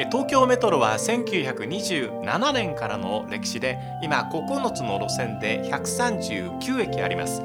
[0.00, 7.42] え東京メトロは1927年からの歴史で今9つの路線で139駅あります。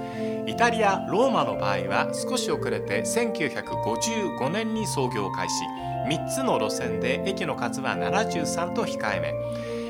[0.47, 5.65] イタリア・ローマの場合は少し遅れて1955年に創業開始。
[6.07, 9.33] 3つの路線で駅の数は73と控えめ。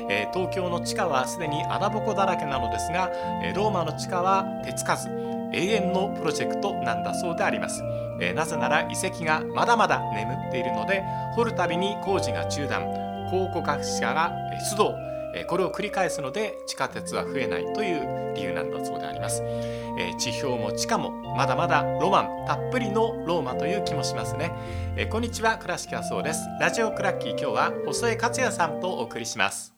[0.08, 3.12] え東京の地下はすでに穴ぼこだらけなのですが、
[3.44, 5.08] えローマの地下は手つかず
[5.52, 7.80] 永遠のプロジェクトなんだそうであります、
[8.20, 11.02] えーなぜなら遺跡がまだまだ眠っているので
[11.34, 12.84] 掘るたびに工事が中断
[13.30, 14.32] 考古学者が
[14.70, 14.94] 出動
[15.34, 24.50] えこれを繰り返すので地下鉄は増えないという理由なんだそうであります、えー地表も地下もまだまだロマンたっぷりのローマという気もしますね、
[24.96, 26.40] えーこんにちは倉敷康夫です。
[26.60, 29.75] ラジオクラッキー今日は細江克也さんとお送りします。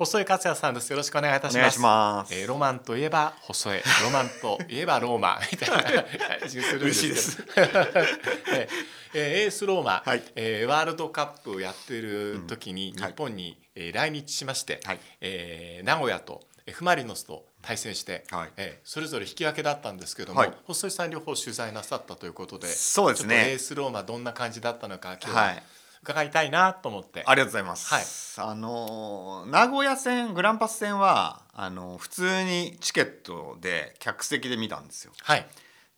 [0.00, 0.88] 細江克也さんです。
[0.90, 1.56] よろしくお願いいたします。
[1.58, 2.34] お願いします。
[2.34, 5.38] えーロマンといえば細江ロマンといえばローマ。
[5.52, 7.36] みたいな感じがするんです。
[7.36, 8.68] け どえー
[9.12, 10.22] えーエースローマ、はい。
[10.36, 13.02] えーワールドカップをやってる時にうん。
[13.02, 15.00] はい日本に、えー来日しまして、はい。
[15.20, 18.50] えー名古屋と F・ マリノスと対戦して、はい。
[18.56, 20.52] えーそれぞれ引き分けだったんですけども、はい。
[20.66, 23.50] 細井さん両方取材なさったということでそうですね。
[23.50, 25.42] エースローマどんな感じだったのか今日は。
[25.42, 25.62] はい
[26.02, 27.94] 伺いたいなと思って、ありがとうございます。
[28.40, 35.12] あのー名古屋戦グランパス戦はあのー普通にチケットで客席で見たんですよ。
[35.22, 35.46] はい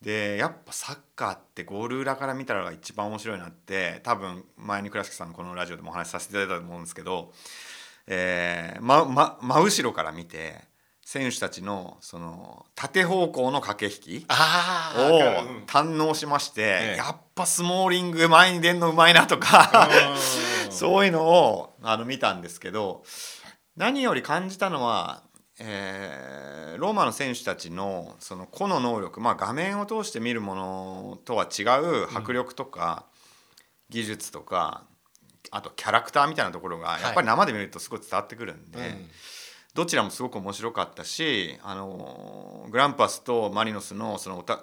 [0.02, 7.32] でやっぱサッカーってゴール裏から見たらが一番面白いなって多分前に倉敷さんのこのラジオでもお話しさせていただいたと思うんですけど、
[8.08, 10.60] えーまま、真後ろから見て
[11.04, 14.28] 選手たちのその縦方向の駆け引きを
[15.66, 16.96] 堪能しまして、ええ。
[16.96, 19.88] やっぱスモーリング前に出るのうまいなとか
[20.70, 23.02] そういうのをあの見たんですけど
[23.76, 25.22] 何より感じたのは、
[25.58, 33.04] えーローマの選手たちのその個の能力、まあ、画面を通して見るものとは違う迫力とか、
[33.88, 34.84] 技術とか
[35.50, 38.78] あとキャラクターみたいなところがやっぱり生で見るとすごい伝わってくるんで。
[38.78, 39.08] うん
[39.74, 44.62] どちらもすごく面白かったし、あのグランパスとマリノスのそのおた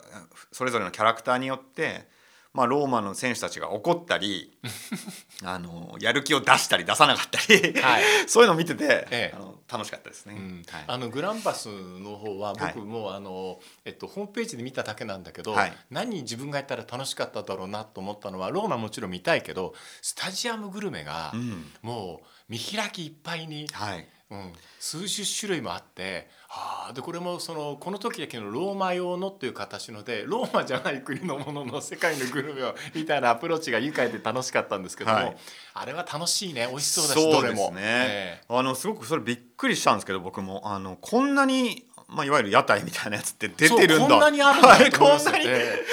[0.52, 2.08] それぞれのキャラクターによって、
[2.54, 4.58] まあ、ローマの選手たちが怒ったり
[5.44, 8.04] あのやる気を出したり出さなかったり、はい。
[8.28, 9.36] そういうのを見てて、ええ。
[9.36, 10.36] あの楽しかったですね。
[10.36, 10.84] うんはい。
[10.88, 12.74] あのグランパスの方ははい。
[12.76, 15.78] 僕もあの、えっと、ホームページで見ただけなんだけど、はい。
[15.90, 21.72] 何自分がやったら楽しかっただろうなと思ったのはローマもちろん見たいけどスタジアムグルメがうん。
[21.82, 35.38] もう見開きいっぱいに、はいうん、数十種類もあって、はあ、でこれもそのこの時だけのローマ用のっていう形のでローマじゃない国のものの世界のグルメをみたいなアプローチが愉快で楽しかったんですけども、はい。
[35.74, 36.68] あれは楽しいね。
[36.70, 37.72] 美味しそうだしそうですどれも。
[37.72, 38.42] ね、え。
[38.48, 40.62] あのすごくそれびっくりしたんですけど僕も。
[40.64, 44.08] あのこんなに、まあ、いわゆる屋台みたいなやつってえ出てるんだ。
[44.08, 45.84] こんなにあるんだこんなに、え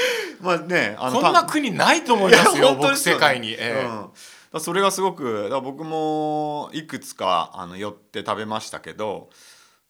[0.41, 3.53] まあねあのえこんな国ないと思いますよ僕本当ですよ世界に。
[3.53, 3.87] ええ。
[3.87, 4.11] うん、
[4.53, 9.31] だそれがすごくだ僕もいくつかあの寄って食べましたけど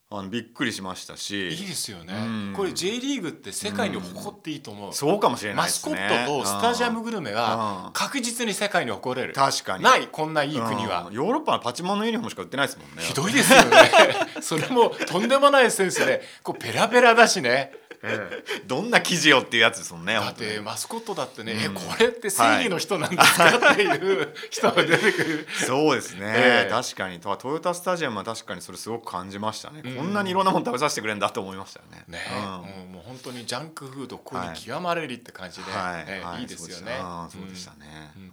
[0.09, 1.49] あのびっくりしましたし。
[1.51, 2.53] いいですよね、うん。
[2.55, 7.93] これ J リーグって世界に誇っていいと思う、そうかもしれないマスコットとスタジアムグルメうはん。
[7.93, 9.35] 確実に世界に誇れる。
[9.35, 9.83] 確かに。
[9.83, 11.07] ないこんないい国は。
[11.09, 13.03] うん、ヨーロッパのパチモンのユニフォームしか売ってないですもんね。
[13.03, 13.77] ひどいですよね。
[14.41, 17.73] それもとんでもないセンスでこうペラペラだしね
[18.67, 21.61] どんな生地よっていうやつですもんねだってマスコットだってね、うん。
[21.61, 25.49] えこれって正義の人なんですか、っていう人が出てくる。
[25.67, 26.71] そうですね、ええ。
[26.71, 27.21] 確かに。
[27.21, 29.97] トヨタスタジアムは確かにそれすごく感じましたね、うん。
[29.97, 32.05] こんなにいろんなもの食べさせてくれるんだと思いましたよね。
[32.09, 32.39] ね、うん。
[32.39, 36.45] うんもう本当にジャンクフードここに極まれりって感じで、はい、えはい。
[36.45, 36.99] いですよね。
[37.01, 38.33] あーそうでしたね、うん。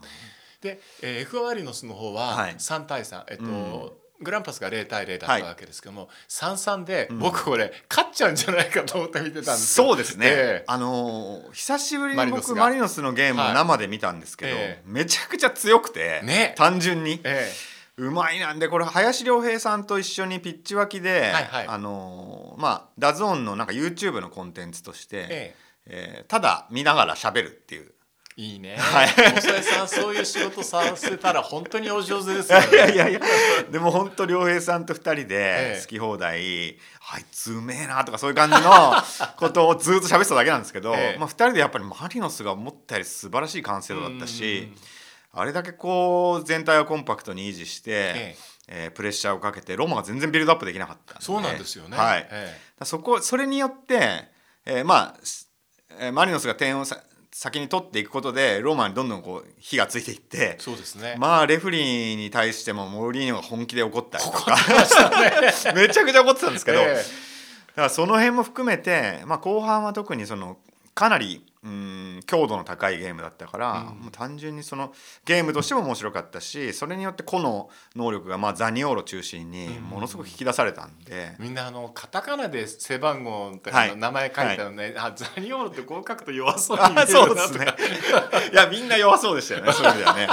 [0.62, 2.56] で、えー、F・ マリノスの方ははい。
[2.56, 7.20] 3対3、えっと、うんグランパスが0対0だったわけですけども、3-3でうん。
[7.20, 9.88] 僕これ勝っちゃうんじゃないかと思って見てたんですよ。
[9.88, 10.30] そうですね、え
[10.62, 10.64] え。
[10.68, 14.84] あのー久しぶりに僕マリノスのゲームを生で見たんですけど、はいええ。
[14.86, 16.54] めちゃくちゃ強くて、ね。
[16.58, 17.20] 単純に。
[17.24, 17.52] え
[17.98, 21.68] うまいなんでこれ林陵平さんと一緒にピッチ脇で、はいはい。
[21.68, 25.56] あのーまあ DAZN のなんか YouTube のコンテンツとして、ええ。
[25.86, 27.88] えーただ見ながら喋るっていう。
[27.88, 27.94] え
[28.36, 29.08] いいね、はい。
[29.08, 32.68] 細江さんそういう仕事させたら本当にお上手ですよね。
[32.74, 33.20] いやいやいや。
[33.72, 35.26] でも本当陵平さんと二人えで
[35.78, 36.80] え好き放題、
[37.12, 38.94] あいつうめえなとかそういう感じの
[39.38, 41.20] ことをずっと喋ってただけなんですけど、ええ。
[41.20, 44.74] まあ、二人でやっぱりマリノスが思ったより素晴らしい完成度だったし、
[45.32, 48.38] あれだけこう全体をコンパクトに維持して、え
[48.68, 48.88] え。
[48.88, 52.28] ープレッシャーをかけてローマが全然ビルドアップできなかったそうなんですよね、はい、
[52.84, 54.30] そこそれによって、
[54.66, 55.50] えーまあす
[56.00, 57.04] えーマリノスが点をさ
[57.34, 64.56] 先に取っていくことでローマにどんどんこう火がついていってえ、そうですね、まあレフェリーに対してもモーリーニョが本気で怒ったりと怒か
[65.74, 66.96] めちゃくちゃ怒ってたんですけど、え。
[66.96, 67.02] だ
[67.76, 70.58] からその辺も含めて、まあ、後半は特にその
[70.94, 74.94] かなりうん、強度の高いゲームだったから、もう単純にその
[75.26, 83.90] ゲームとしても面白かったしそれによって個の能力が、まあ、ザニオーロ中心にものすごく引き出されたんで、みんなあのカタカナで背番号ってあはい。
[83.90, 87.66] の名前書いたのね、あザニオールってこう書くと弱そうに見え あるそうですね。
[88.52, 89.72] いやみんな弱そうでしたよね。
[89.74, 90.28] そういう意味ではね、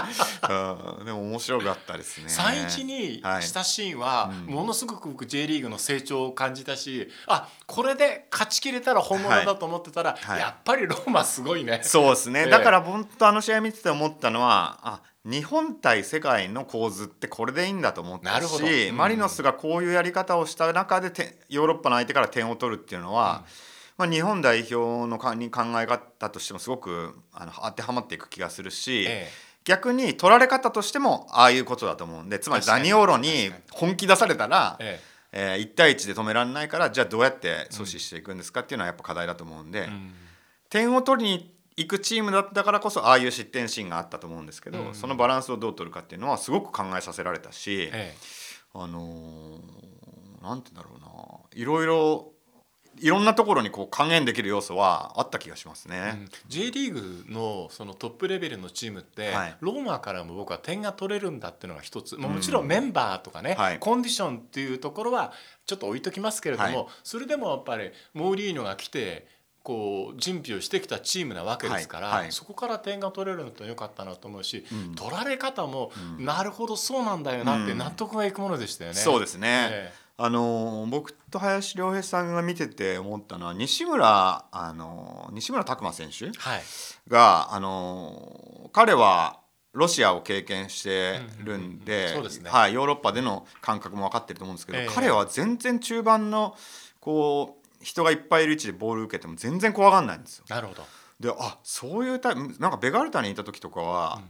[0.98, 2.26] うん、でも面白かったですね。
[2.26, 10.40] 3-1にはいしたシーンはものすごく僕 J リーグの成長を感じたしあこれで勝ちきれたら本物だと思ってたら、はい。
[10.40, 11.80] やっぱりローマすごいね。
[11.82, 12.50] そうですね、ええ。
[12.50, 18.96] だから本当あの試合見てて思ったのはあ日本対世界の構図ってこれでいいんだと思ったし、うん。
[18.96, 23.44] マリノスがこういうやり方をした中でてヨーロッパの相手から点を取るっていうのは、
[23.98, 29.28] まあ、日本代表のかに考え方としてもすごくあの当てはまっていく気がするし、え
[29.64, 35.00] 逆に取られ方としてもああいうことだと思うんでつまりダニオーロに本気出されたら、え
[35.32, 35.56] え。
[35.58, 39.82] ー1対1で止められないからじゃあどうやって阻止していくんですかっていうのはやっぱ課題だと思うんで。
[39.82, 40.12] えうん
[40.70, 44.94] 点を取りに行くチームだったからこそああいう失点シーンがあったと思うんですけど、うん。
[44.94, 48.14] そのバランスをどう取るかっていうのはすごく考えさせられたし、え
[48.74, 51.60] あのーなんて言うんだろうな。
[51.60, 52.32] いろいろ
[52.98, 56.10] いろんなところにこう還元できる要素はあった気がしますえうね。
[56.24, 56.28] ん。
[56.48, 59.56] J リーグのそのトップレベルのチームって、はい。
[59.60, 63.78] ローマからも僕は点が取れるんだっていうのが一つ、まあもちろんメンバーとかね、はい。
[63.78, 65.32] コンディションっていうところは
[65.66, 66.86] ちょっと置いときますけれども、はい。
[67.04, 69.26] それでもやっぱりモーリーノが来て
[69.62, 72.32] こう準備をしてきたチームなわけですから、はいはい。
[72.32, 74.94] そこから点が取れるのと良かったなと思うし、うん。
[74.94, 76.24] 取られ方も、うん。
[76.24, 77.78] なるほどそうなんだよなってうん。
[77.78, 78.96] 納得がいくものでしたよね。
[78.96, 86.62] そうですね、えあのー僕と林良平さんが見てて思ったのは西村、あのー西村拓真選手えはい。
[87.08, 89.40] が、あのー彼は
[89.72, 94.88] ロシアを経験してるんうんうんうんでヨーロッパでの感覚も分かってると思うんですけど、ええ。
[94.92, 96.56] 彼は全然中盤の
[96.98, 100.44] こう人がいっぱいいる位置でボール受けても全然怖がんないんですよ。
[100.48, 100.84] なるほど。
[101.18, 104.22] であそういうタイプなんかベガルタにいた時とかは、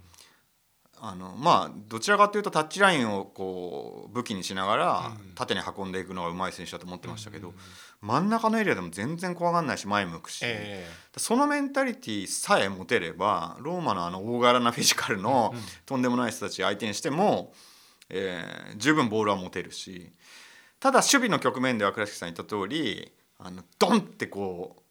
[1.02, 7.55] あのまあどちらかというとタッチラインをこう武器にしながらうん縦に運んでいくのがうまい選手だと思ってましたけど、うん
[8.02, 10.41] 真ん中のエリアでも全然怖がんないし前向くし。
[10.43, 10.88] え
[11.19, 17.52] そのメンタリティさえ持てればローマのあの大柄なフィジカルのうんとんでもない人たち相手にしても、
[18.08, 20.11] えー十分ボールは持てるし
[20.81, 23.12] ただ守備の局面では倉敷さん言った通り
[23.43, 24.83] あのドンってこう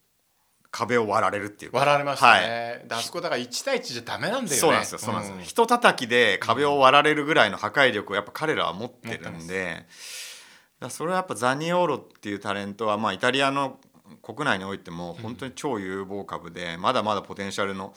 [0.70, 1.78] 壁を割られるっていうか。
[1.78, 2.86] 割られましたはい。
[2.88, 4.48] あそこだから1対1じゃダメなんだよね。
[4.56, 9.86] そうなんですよそうなんですよ、ん人叩きで壁を割られるぐらいの破壊力をやっぱ彼らは持ってるんで、
[10.78, 13.78] だそれはやっぱザニオーロっていうタレントはまあイタリアの
[14.22, 17.94] 国内においても本当に超有望株で、まだまだポテンシャルの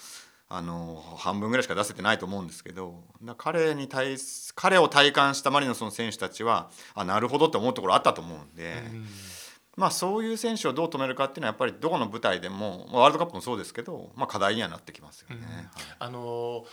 [0.50, 3.04] あの半分ぐらいしか出せてないと思うんですけど。
[3.38, 8.84] 彼に対す彼を体感したマリノスの選手たちはあなるほどって思うところあったと思うんで。
[8.92, 9.08] うん
[9.76, 15.38] まあ、そういう選手をどう止めるかっていうのはやっぱりどこの舞台でもまあワールドカップもそうですけど、まあ、課題にはなってきますよね。
[15.42, 15.56] うん。
[15.56, 15.66] はい。
[16.00, 16.64] あのー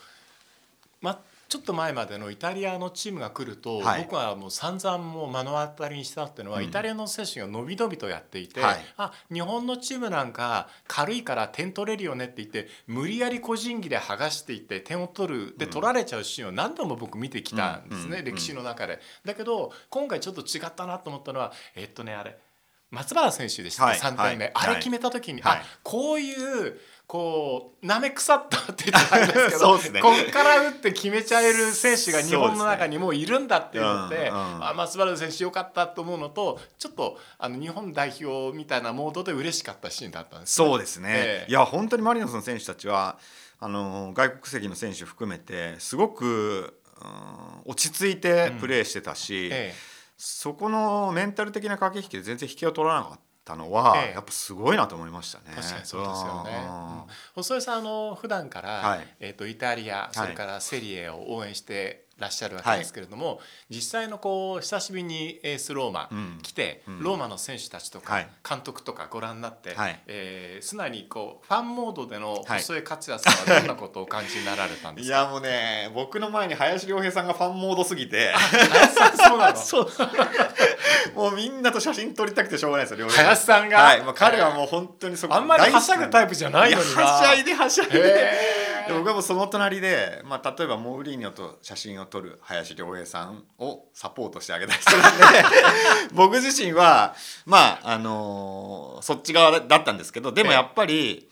[1.02, 1.18] ま
[1.48, 4.02] ちょっと前までのイタリアのチームが来ると、はい。
[4.02, 6.64] 僕はもう散々もう目の当たりにしたっていうのは、うん。
[6.64, 8.76] イタリアの選手が伸び伸びとやっていて、はい。
[8.96, 15.72] あ日本のチームなんか軽いから点取れるよねって言って無理やり個人技で剥がしていって点を取るでうん。
[15.72, 18.24] 取られちゃうシーンを何度も僕見てきたんですね、うん。
[18.26, 19.00] 歴史の中で。
[19.24, 22.38] だけど今回ちょっと違ったなと思ったのはえっとねあれ
[22.90, 25.58] 松原選手でした、はい3回目、はいあれ決めた時に、はい。
[25.58, 30.00] あこういうこうなめ腐ったって言ったらあれですけどすね。
[30.00, 34.28] こっから打って決めちゃえる選手が日本の中にもういるんだっていうのでね。
[34.28, 34.68] うんうん。
[34.68, 41.50] あ松原選手よかったと思うのとちょっとあの日本代表みたいなモードで嬉しかったシーンだったんですそうですね、ええ。
[41.50, 43.18] いや本当にマリノスの選手たちは
[43.58, 49.72] あの外国籍の選手含めてすごく、うん落ち着いてプレーしてたし、え
[50.22, 54.12] そこのメンタル的な駆け引きで全然引きを取らなかったのは、ええ。
[54.12, 55.44] やっぱすごいなと思いましたね。
[55.52, 56.50] え確かにそうですよね。
[57.34, 59.06] 細井さんあの普段から、はい。
[59.18, 66.38] えっ、とイタリアそれからセリエを応援してらっしゃるわけですけれども、実際のこう久しぶりにエースローマうん。
[66.42, 67.02] 来て、うん。
[67.02, 68.28] ローマの選手たちとか、はい。
[68.48, 70.00] 監督とかご覧になって、はい。
[70.06, 72.60] えー素直にこうファンモードでのはい。
[72.60, 75.16] 細井克也さんはどんなことをお感じになられたんですか？
[75.16, 78.32] いやもうね僕の前に林良平さんがファンモードすぎて。
[78.32, 79.56] 林さんそうなの？
[79.60, 79.88] そう。
[81.14, 87.02] もうみんなと写真撮りたくてしょうがないですよ林さんが、はい、もう彼はもう本当にそこあんまりはしゃぐタイププじゃないのにな。
[87.02, 88.32] はしゃいではしゃいで
[88.90, 95.44] で僕はもうその隣で、まあ、例えばモーリーニョと写真を撮る林良平さんをサポートしてあげた人なんで
[96.12, 97.14] 僕自身は
[97.46, 101.30] まああのーそっち側だったんですけどでもやっぱり、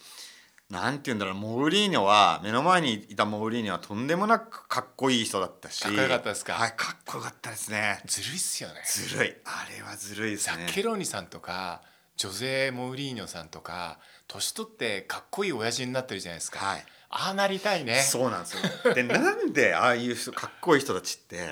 [0.70, 6.54] なんて言うんだろうモーリーニョは目の前にいたモーリーニョはとんでもなくかっこいい人だったしかっこよかったですか？
[6.54, 8.00] はいかっこよかったですね。
[8.06, 8.82] ずるいっすよね。
[8.86, 9.36] ずるい。
[9.44, 10.64] あれはずるいですね。
[10.66, 11.80] ザッケローニさんとか
[12.16, 18.00] ジョゼ・モウリーニョさんとか年取ってかっこいい親父になってるじゃないですか、はいああなりたいね。
[18.02, 18.94] そうなんですよ。
[18.94, 21.48] でなんでああいう人かっこいい人たちって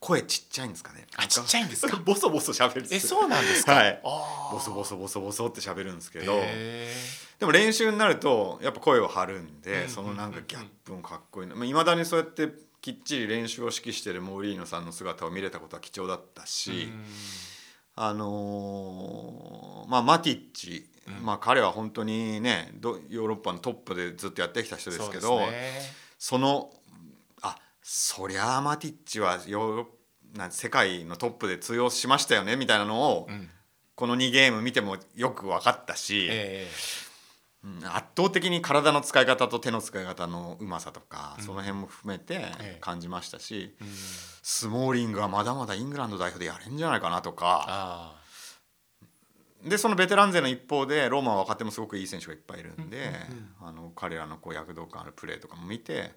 [0.00, 1.06] 声ちっちゃいんですかね。
[1.16, 1.96] あちっちゃいんですか？
[2.04, 4.00] ボソボソ喋るんですえよそうなんですか、はい。
[4.02, 6.92] ボソボソボソボソって喋るんですけどへ
[7.38, 11.64] でも練習になるとやっぱ声を張るんで、うんそのなんかギャップもかっこいいな。
[11.64, 12.48] いまだにそうやって
[12.80, 17.04] きっちり練習を指揮してるモーリーノさんの姿を見れたことは貴重だったーし、うん。
[17.96, 25.40] あのーまあマティッチ、うんまあ彼は本当にねどヨーロッパのトップでずっとやってきた人ですけど
[26.18, 26.70] その
[27.42, 29.86] あそりゃあマティッチはヨーロッ
[30.36, 33.48] なん世界のトップで通用しましたよねみたいなのを、うん。
[33.94, 36.30] この2ゲーム見てもよく分かったし、
[37.82, 41.44] 圧倒的に体の使い方と手の使い方のうまさとか、うん。
[41.44, 42.78] その辺も含めてええ。
[42.80, 43.74] 感じましたし、
[44.42, 48.17] スモーリングはまだまだイングランド代表でやれんじゃないかなとかあ
[49.64, 56.12] でそのベテラン勢の一方でローマは若手もすごくいい選手がいっぱいいるんで、うんあの彼らのこう躍動感あるプレーとかも見て、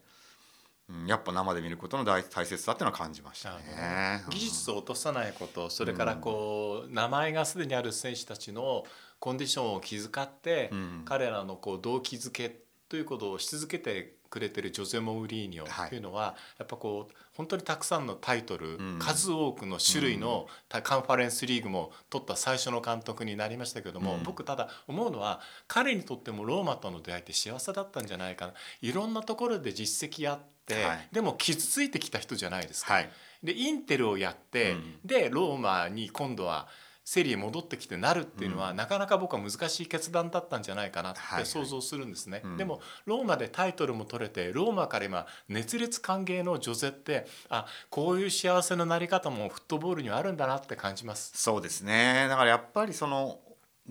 [0.87, 4.23] うん、やっぱ生で見ることの大大切さっていうのは感じましたね。
[4.29, 8.85] 技術を落とさないことそれからこう名前がすでにある選手たちの
[9.19, 11.01] コンディションを気遣って、うん。
[11.05, 15.69] 彼らのこう動機づけということをし続けてくれてるジョゼ・モウリーニはい。
[15.69, 18.99] ョというのは、やっぱこう本当にたくさんのタイトル、ん。
[18.99, 24.23] 数多くの種類のたカンファレンスリーグも取った最初の監督になりましたけども、うん。
[24.23, 28.53] 僕ただ思うのは彼にとってもローマとの出会いって幸せだったんじゃないかな。
[28.81, 31.07] いろんなところで実績あって、はい。
[31.11, 32.93] でも傷ついてきた人じゃないですか。
[32.93, 33.09] はい。
[33.43, 34.99] でインテルをやって、うん。
[35.03, 36.67] でローマに今度は
[37.03, 38.75] セリエ戻ってきてなるっていうのは、うん。
[38.77, 41.43] なかなか僕は難しい決断だったんじゃないかなっはいはい。
[41.43, 42.57] て想像するんですね、うん。
[42.57, 51.31] でもローマでタイトルも取れてローマから今熱烈歓迎のジョゼってあこういう幸せのなり方もフットボールにはあるんだなって感じます。
[51.35, 52.27] そうですね。
[52.29, 53.39] だからやっぱりその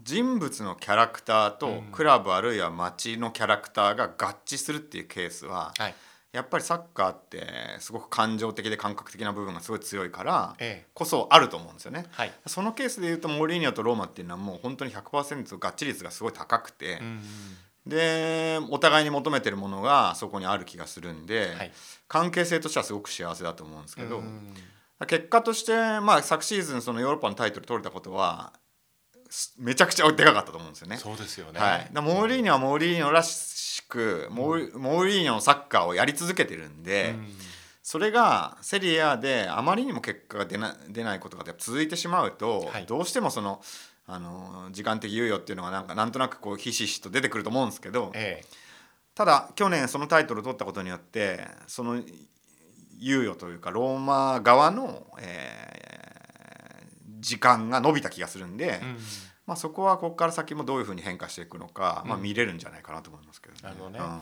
[0.00, 1.82] 人物のキャラクターとうん。
[1.92, 5.94] クラブあるいは街のキャラクターが合致するっていうケースははい
[6.32, 7.44] やっぱりサッカーって
[7.80, 10.90] すごく感情的で感覚的な部分がすごい強いからええ。
[10.94, 12.06] こそあると思うんですよね。
[12.10, 12.32] はい。
[12.46, 17.20] そのケースでいうとモーリーニョとローマっていうのはもう本当に100%合致率がすごい高くて、うん
[17.86, 21.72] でお互いに求めてるものがそこにある気がするんで、はい。
[22.08, 24.54] 関係性としてはすごく幸せだと思うんですけど、うん
[25.06, 28.69] 結果として、まあ、昨シーズンそのヨーロッパのタイトル取れたことはす
[29.58, 30.96] めちゃくちゃでかかったと思うんですよね。
[30.96, 37.28] そうですよね、はい、だモーリーニョはモーリーニョらしくモーモーリーニョのサッカーをやり続けてるんで、うん。
[37.82, 42.86] それがセリエ A であまりにも結果が出な出ないことが続いてしまうと、はい。
[42.86, 43.60] どうしてもその
[44.06, 48.44] あの時間的猶予っていうのがなんかなんとなくこうひしひしと出てくると思うんですけどえ。
[49.14, 52.02] ただ去年そのタイトルを取ったことによってその
[53.02, 55.59] 猶予というかローマ側の、えー
[57.20, 58.96] 時間が伸びた気がするんで、えうん。
[59.46, 62.22] まあ、そこはここから先もどういうふうに変化していくのか、まあ、うん。
[62.22, 63.60] 見れるんじゃないかなと思いますけどね。
[63.62, 63.98] なるほどね。
[63.98, 64.20] うん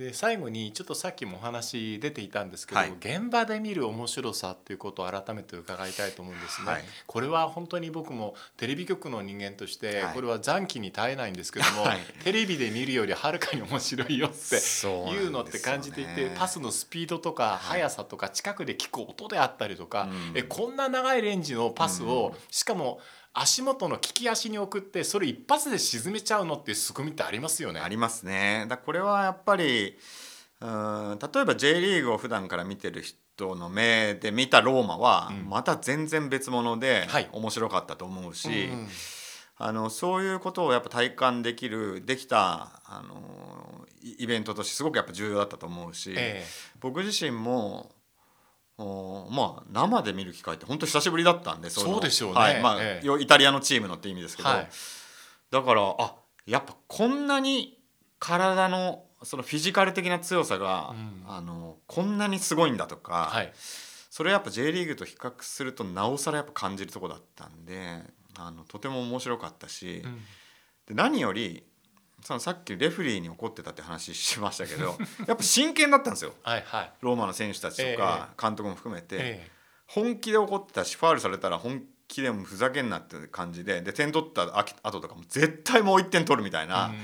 [0.00, 2.92] で最後にちょっとさっきもお話出ていたんですけど、はい。
[2.98, 6.84] 現場で見る面白さっていうことを改めて伺いたいと思うんですね、はい。
[7.06, 10.14] これは本当に僕もテレビ局の人間としてはい。
[10.14, 11.98] これは残機に耐えないんですけども、はい。
[12.24, 20.38] テレビで見るよりはるかに面白いよっていうのって感じていてパスのスピードとか速さとか近くで聞く音であったりとか、うん。
[20.38, 22.40] えこんな長いレンジのパスを、うん。
[22.50, 23.00] しかも
[23.32, 27.80] 足元の利き足に送ってそれ一発で沈めちゃうのっていう凄みってありますよね。
[27.80, 28.66] ありますね。
[28.68, 29.96] だこれはやっぱり
[30.60, 38.88] うん例えば J リーグを普段から見てる人の目で見たローマはうんまた全然別物ではい面白かったと思うし、うん
[39.62, 46.42] あのそういうことをやっぱ体感できるできたあのイイベントとしてすごくやっぱ重要だったと思うし、え
[46.80, 47.99] 僕自身もお
[49.30, 52.40] まあ生で見る機会って本当久しぶりだったんでそうでしょうね。
[52.40, 52.62] はい。
[52.62, 53.06] まあええ。
[53.06, 54.68] よイタリアのチームのって意味ですけど、はい。
[55.50, 56.14] だからあ
[56.46, 57.78] やっぱこんなに
[58.18, 61.24] 体のそのフィジカル的な強さが、うん。
[61.26, 63.52] あのこんなにすごいんだとか、はい。
[63.54, 68.02] それやっぱ J リーグと比較するとなおさらやっぱ感じるとこだったんで
[68.36, 70.18] あのとても面白かったし、うん。
[70.86, 71.64] で何より
[72.22, 74.96] そのさっきレフェリーに怒ってたって話しましたけど
[75.26, 76.34] やっぱ真剣だったんですよ。
[76.42, 76.92] はいはい。
[77.00, 79.50] ローマの選手たちとか監督も含めて、え
[79.86, 86.94] 本気で怒ってたしファウルされたら本気でもうふざけんなって感じでで点取ったあ後とかも絶対もう1点取るみたいえな、うん。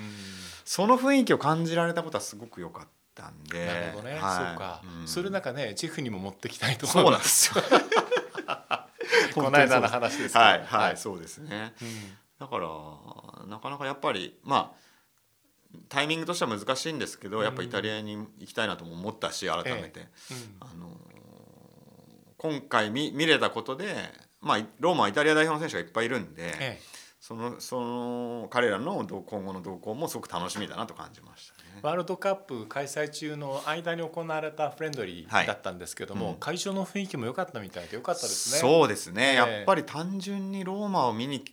[0.65, 3.67] その雰囲気を感じられたことはすごく良かったんで。
[3.67, 4.21] なるほどね、はい。
[4.21, 5.09] そうか、うん。
[5.09, 7.63] それなんかねジェフにも持ってきたいとそう思なんですよ。
[9.35, 10.97] この間の話ですはいはい、はい。
[10.97, 11.75] そうですね。
[11.83, 12.17] うん。
[12.39, 12.69] だから
[13.47, 14.87] なかなかやっぱりまあ
[15.89, 20.09] タイミングとしては難しいんですけど、やっぱイタリアに行きたいなとも思ったし改めて、うん。
[20.61, 20.97] あの
[22.39, 23.95] 今回見見れたことで、
[24.41, 26.81] まあ、ローマはイタリア代表の選手がいっぱいいるんで、え
[27.21, 31.81] そそのその彼らの今後の動向もすごく楽しみだなと感じましたね。
[31.83, 36.35] ワールドカップ開催中の間に行われたフレンドリーだったんですけども、はい。
[36.35, 38.61] うん、会場の雰囲気も良かったみたいで良かったですね。
[38.61, 41.45] そうですね、えー、やっぱり単純にローマを見に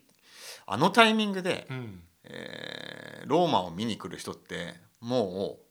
[0.67, 5.63] あのタイミングで、うん、えー、ローマを見に来る人ってもう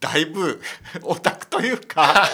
[0.00, 0.62] だいぶ
[1.02, 2.26] オタクというか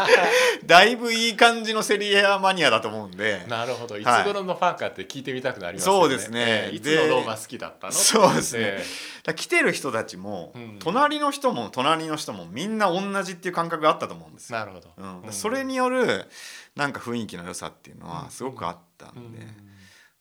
[0.66, 3.42] だいぶいい感じのセリエアマニアだと思うんで。
[3.48, 3.96] なるほど。
[3.96, 4.02] い。
[4.02, 7.92] つ頃のファンかって聞いてみたくなりますね、そうですね、えー、いつのローマ好きだったの？
[7.94, 14.58] そうですね、えー、来てる人たちも、うん、隣の人も隣の人もみんな同じっていう感覚があったと思うんですよ。
[14.58, 16.28] なるほど、うん、それによる
[16.76, 19.69] なんか雰囲気の良さっていうのはすごくあったんで、うん、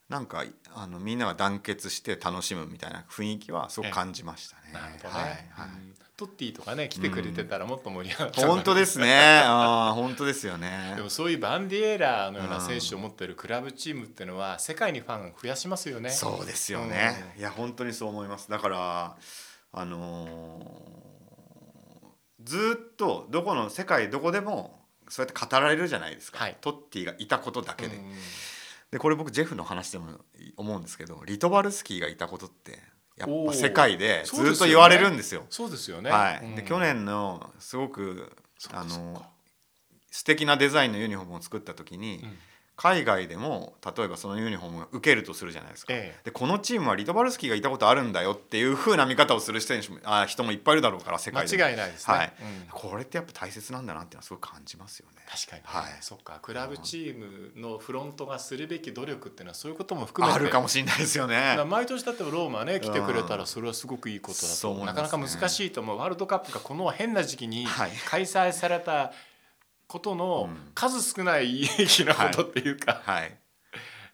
[0.09, 4.73] なんかあのみんなが団結して楽しむみたいな雰囲気はすごく感じましたね。
[4.73, 5.39] なるほどね、はいはい。
[6.17, 9.41] トッティとかね来てくれてたらもっと盛り上がった、うん、本当ですね。
[9.45, 10.93] あ本当ですよね。
[10.97, 16.09] でもそういうバンディエーラーのような選手を持っているクラブチームっていうのは世界にファン増やしますよね。
[16.09, 18.49] そうですよね、うん、いや本当にそう思います。
[18.49, 19.15] だから
[19.71, 27.99] あのー、ずっとどこの世界どこでもそうやって語られるじゃないですか、はい、トッティがいたことだけで。
[28.91, 30.07] でこれ僕ジェフの話でも
[30.57, 32.79] 思うんですけどリトバルスキーがいたことって
[33.17, 35.45] やっぱ世界でずっと言われるんですよ。
[35.49, 36.09] そうですよね。
[36.09, 36.55] はい。
[36.55, 38.31] で去年のすごく
[38.71, 39.25] あの
[40.09, 42.25] 素敵なデザインのユニフォームを作った時に、
[42.79, 52.33] 海外でも例えばそのユニフォームが受けるとするじゃないですか、ええ、でこのチームはリトバルスキーがいたことあるんだよっていうふうな見方をする人もあ人もいっぱいいるだろうから世界で間違いないですね、はい。
[52.39, 55.21] うん、これってやっぱ大切なんだなっていうのはすごく感じますよね。
[55.29, 56.39] 確かに、はい、そっか。
[56.41, 61.57] クラブチームのフロントがするべき努力っていうのはそういうことも含めてあるかもしれないですよね。
[61.67, 64.83] 毎年だってローマね来てくれたらそれはすごくいいことだと、う。
[64.83, 65.97] ん、なかなか難しいと思う。
[65.97, 67.67] ワールドカップがこの変な時期に
[68.05, 69.11] 開催された
[69.89, 73.37] ことの数少ない有益なことっていうか、はい、はい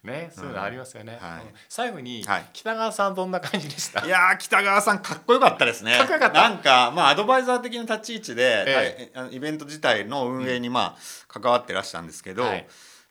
[0.03, 1.20] ね、そういうのありますよね。
[1.22, 1.27] うん。
[1.27, 4.05] はい、最後に、はい、北川さんどんな感じでした？
[4.05, 5.98] いや北川さんかっこよかったですね。
[5.98, 6.29] かか。
[6.29, 10.98] なんかまあアドバイザー的な立ち位置で、ええ、イベント自体の運営にまあ
[11.28, 12.43] 関わってらしたんですけど。
[12.43, 12.67] はい。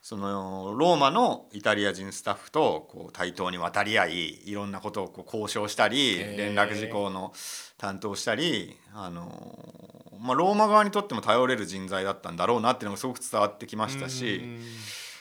[0.06, 7.32] そのローマのイタリア人スタッフとこう対等に渡り合いいろんなことをこう交渉したり連絡事項の
[7.78, 14.42] 担当したりあの、まあ、ローマ側にとっても頼れる人材だったんだろうなっていうのがすごく伝わってきましたし。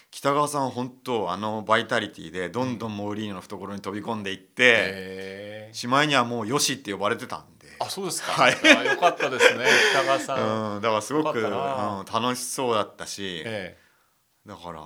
[0.10, 7.64] 北川さん本当あのバイタリティでどんどんモーリーノの懐に飛び込んでいって、しまいにはもうよしって呼ばれてたんで。
[7.80, 13.83] あそうですか、はい、よかったですね北川さん、 うん、だからすごく、うん、楽しそうだったし、えー、
[14.46, 14.82] だから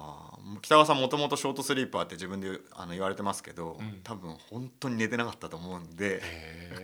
[0.62, 6.22] 北川さんもともとショートスリーパーって自分であの言われてますけど、うん、多分本当に寝てなかったと思うんで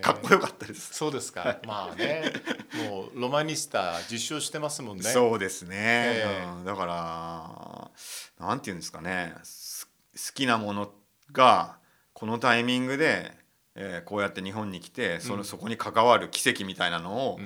[0.02, 0.94] かっこよかったです。
[0.94, 1.60] そうですか。
[1.68, 2.34] まあね。
[2.90, 5.04] もうロマニスタ受賞してますもんね。
[5.04, 6.24] そうですね、
[6.58, 7.92] うん、だか
[8.40, 9.36] らなんて言うんですかね。
[10.16, 10.92] 好きなもの
[11.32, 11.78] が
[12.14, 13.32] このタイミングで、
[13.76, 17.46] えー、こうやって日本に来てその、うん、そこに関わる奇跡みたいなのを、うん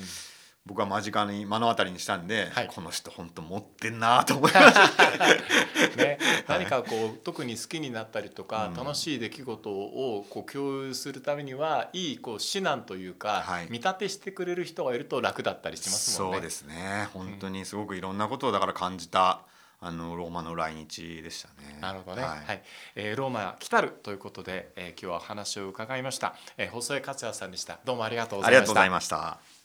[0.68, 16.38] 僕は間近に目の当たりにしたんで、はい、この人本当持ってんなと思いました、 ね、何かこう特に好きになったりとか、うん、楽しい出来事をこう共有するためにはいいこう指南というか、はい、見立てしてくれる人がいると楽だったりしますもんね。
[16.38, 19.42] そうですね本当にすごくいろんなことをだから感じた、
[19.80, 21.78] あのローマの来日でしたね。
[21.80, 22.24] なるほどね。
[22.24, 22.64] はい、はい、
[22.96, 26.36] えー、ローマ来たるということで、えー、今日は話を伺いました。
[26.58, 27.80] えー、細江克也さんでした。
[27.86, 28.58] どうもありがとうございました。
[28.58, 29.57] ありがとうございました。